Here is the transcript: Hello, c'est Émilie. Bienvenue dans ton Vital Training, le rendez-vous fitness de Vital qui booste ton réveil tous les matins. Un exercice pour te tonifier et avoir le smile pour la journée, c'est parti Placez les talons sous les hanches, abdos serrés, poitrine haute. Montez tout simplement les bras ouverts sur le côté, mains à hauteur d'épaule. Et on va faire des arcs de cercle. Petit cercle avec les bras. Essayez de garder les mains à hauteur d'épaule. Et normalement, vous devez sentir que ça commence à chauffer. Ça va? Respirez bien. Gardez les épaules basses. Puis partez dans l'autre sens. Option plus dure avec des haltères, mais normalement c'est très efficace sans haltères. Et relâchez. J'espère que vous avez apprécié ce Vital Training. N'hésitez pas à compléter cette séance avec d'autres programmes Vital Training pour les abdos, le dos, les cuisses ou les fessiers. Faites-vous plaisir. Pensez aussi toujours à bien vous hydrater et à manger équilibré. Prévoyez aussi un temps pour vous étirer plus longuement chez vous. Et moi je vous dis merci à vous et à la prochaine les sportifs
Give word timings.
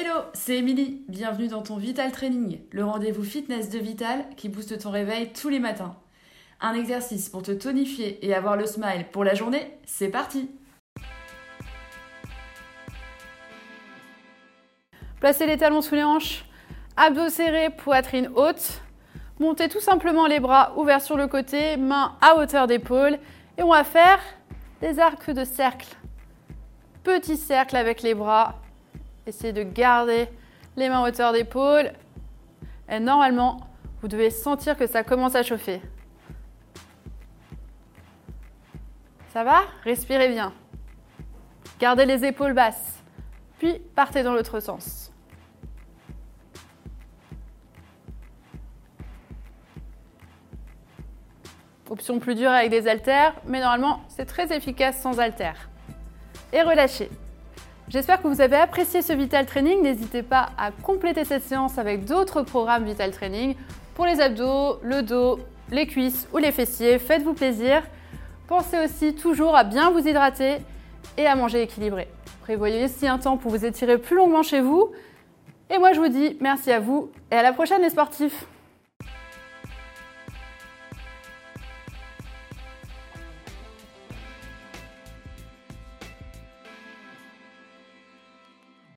Hello, 0.00 0.20
c'est 0.32 0.58
Émilie. 0.58 1.02
Bienvenue 1.08 1.48
dans 1.48 1.62
ton 1.62 1.76
Vital 1.76 2.12
Training, 2.12 2.60
le 2.70 2.84
rendez-vous 2.84 3.24
fitness 3.24 3.68
de 3.68 3.80
Vital 3.80 4.26
qui 4.36 4.48
booste 4.48 4.78
ton 4.78 4.92
réveil 4.92 5.32
tous 5.32 5.48
les 5.48 5.58
matins. 5.58 5.96
Un 6.60 6.74
exercice 6.74 7.28
pour 7.28 7.42
te 7.42 7.50
tonifier 7.50 8.24
et 8.24 8.32
avoir 8.32 8.56
le 8.56 8.64
smile 8.64 9.06
pour 9.10 9.24
la 9.24 9.34
journée, 9.34 9.76
c'est 9.86 10.06
parti 10.06 10.52
Placez 15.18 15.46
les 15.46 15.56
talons 15.56 15.82
sous 15.82 15.96
les 15.96 16.04
hanches, 16.04 16.44
abdos 16.96 17.30
serrés, 17.30 17.70
poitrine 17.70 18.30
haute. 18.36 18.80
Montez 19.40 19.68
tout 19.68 19.80
simplement 19.80 20.28
les 20.28 20.38
bras 20.38 20.78
ouverts 20.78 21.02
sur 21.02 21.16
le 21.16 21.26
côté, 21.26 21.76
mains 21.76 22.16
à 22.20 22.36
hauteur 22.36 22.68
d'épaule. 22.68 23.18
Et 23.56 23.64
on 23.64 23.72
va 23.72 23.82
faire 23.82 24.20
des 24.80 25.00
arcs 25.00 25.32
de 25.32 25.42
cercle. 25.42 25.88
Petit 27.02 27.36
cercle 27.36 27.74
avec 27.74 28.02
les 28.02 28.14
bras. 28.14 28.60
Essayez 29.28 29.52
de 29.52 29.62
garder 29.62 30.26
les 30.74 30.88
mains 30.88 31.04
à 31.04 31.06
hauteur 31.06 31.34
d'épaule. 31.34 31.92
Et 32.88 32.98
normalement, 32.98 33.60
vous 34.00 34.08
devez 34.08 34.30
sentir 34.30 34.74
que 34.74 34.86
ça 34.86 35.04
commence 35.04 35.34
à 35.34 35.42
chauffer. 35.42 35.82
Ça 39.34 39.44
va? 39.44 39.60
Respirez 39.84 40.30
bien. 40.30 40.54
Gardez 41.78 42.06
les 42.06 42.24
épaules 42.24 42.54
basses. 42.54 43.02
Puis 43.58 43.78
partez 43.94 44.22
dans 44.22 44.32
l'autre 44.32 44.60
sens. 44.60 45.12
Option 51.90 52.18
plus 52.18 52.34
dure 52.34 52.50
avec 52.50 52.70
des 52.70 52.88
haltères, 52.88 53.34
mais 53.46 53.60
normalement 53.60 54.00
c'est 54.08 54.24
très 54.24 54.56
efficace 54.56 54.98
sans 55.02 55.20
haltères. 55.20 55.68
Et 56.50 56.62
relâchez. 56.62 57.10
J'espère 57.90 58.20
que 58.20 58.28
vous 58.28 58.42
avez 58.42 58.56
apprécié 58.56 59.00
ce 59.00 59.14
Vital 59.14 59.46
Training. 59.46 59.80
N'hésitez 59.82 60.22
pas 60.22 60.50
à 60.58 60.70
compléter 60.70 61.24
cette 61.24 61.42
séance 61.42 61.78
avec 61.78 62.04
d'autres 62.04 62.42
programmes 62.42 62.84
Vital 62.84 63.10
Training 63.12 63.54
pour 63.94 64.04
les 64.04 64.20
abdos, 64.20 64.78
le 64.82 65.02
dos, 65.02 65.38
les 65.70 65.86
cuisses 65.86 66.28
ou 66.34 66.36
les 66.36 66.52
fessiers. 66.52 66.98
Faites-vous 66.98 67.32
plaisir. 67.32 67.82
Pensez 68.46 68.78
aussi 68.84 69.14
toujours 69.14 69.56
à 69.56 69.64
bien 69.64 69.90
vous 69.90 70.06
hydrater 70.06 70.58
et 71.16 71.26
à 71.26 71.34
manger 71.34 71.62
équilibré. 71.62 72.08
Prévoyez 72.42 72.84
aussi 72.84 73.08
un 73.08 73.16
temps 73.16 73.38
pour 73.38 73.52
vous 73.52 73.64
étirer 73.64 73.96
plus 73.96 74.16
longuement 74.16 74.42
chez 74.42 74.60
vous. 74.60 74.90
Et 75.70 75.78
moi 75.78 75.94
je 75.94 76.00
vous 76.00 76.08
dis 76.08 76.36
merci 76.42 76.70
à 76.70 76.80
vous 76.80 77.10
et 77.32 77.36
à 77.36 77.42
la 77.42 77.54
prochaine 77.54 77.80
les 77.80 77.90
sportifs 77.90 78.46